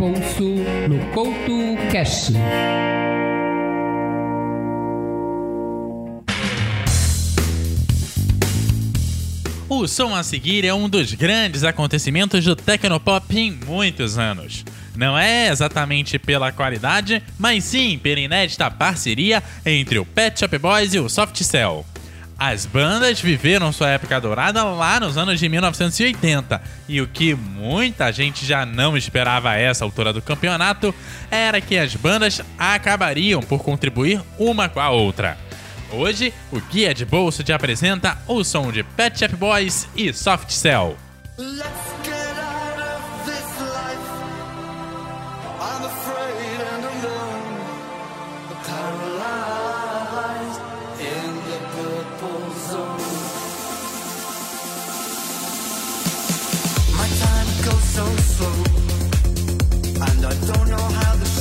No 0.00 1.12
Couto 1.12 1.76
Cash. 1.90 2.30
O 9.68 9.88
som 9.88 10.14
a 10.14 10.22
seguir 10.22 10.64
é 10.64 10.72
um 10.72 10.88
dos 10.88 11.12
grandes 11.14 11.64
acontecimentos 11.64 12.44
do 12.44 12.54
Tecnopop 12.54 13.36
em 13.36 13.50
muitos 13.66 14.16
anos. 14.16 14.64
Não 14.94 15.18
é 15.18 15.48
exatamente 15.48 16.16
pela 16.16 16.52
qualidade, 16.52 17.20
mas 17.36 17.64
sim 17.64 17.98
pela 17.98 18.20
inédita 18.20 18.70
parceria 18.70 19.42
entre 19.66 19.98
o 19.98 20.06
Pet 20.06 20.38
Shop 20.38 20.58
Boys 20.58 20.94
e 20.94 21.00
o 21.00 21.08
Soft 21.08 21.42
Cell. 21.42 21.84
As 22.38 22.64
bandas 22.64 23.20
viveram 23.20 23.72
sua 23.72 23.90
época 23.90 24.20
dourada 24.20 24.62
lá 24.62 25.00
nos 25.00 25.18
anos 25.18 25.40
de 25.40 25.48
1980, 25.48 26.62
e 26.88 27.00
o 27.00 27.08
que 27.08 27.34
muita 27.34 28.12
gente 28.12 28.46
já 28.46 28.64
não 28.64 28.96
esperava 28.96 29.50
a 29.50 29.56
essa 29.56 29.84
altura 29.84 30.12
do 30.12 30.22
campeonato 30.22 30.94
era 31.32 31.60
que 31.60 31.76
as 31.76 31.96
bandas 31.96 32.40
acabariam 32.56 33.42
por 33.42 33.64
contribuir 33.64 34.22
uma 34.38 34.68
com 34.68 34.78
a 34.78 34.88
outra. 34.88 35.36
Hoje, 35.90 36.32
o 36.52 36.60
Guia 36.60 36.94
de 36.94 37.04
Bolso 37.04 37.42
te 37.42 37.52
apresenta 37.52 38.16
o 38.28 38.44
som 38.44 38.70
de 38.70 38.84
Pet 38.84 39.18
Shop 39.18 39.34
Boys 39.34 39.88
e 39.96 40.12
Soft 40.12 40.50
Cell. 40.50 40.96
So 57.98 58.04
slow, 58.36 58.58
and 60.06 60.24
I 60.24 60.34
don't 60.46 60.68
know 60.70 60.86
how 60.98 61.16
the 61.16 61.37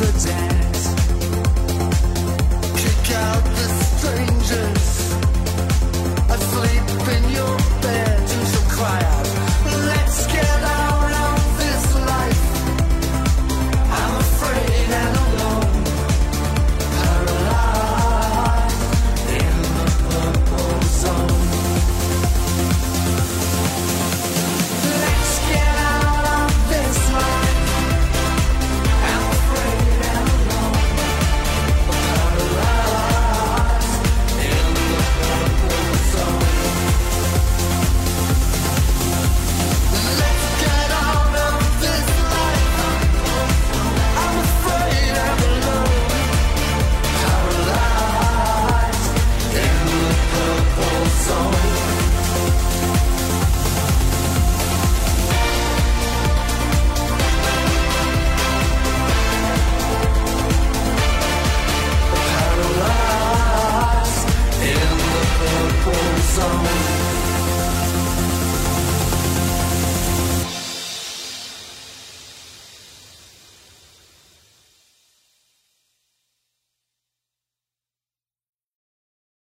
the 0.00 0.28
day. 0.28 0.33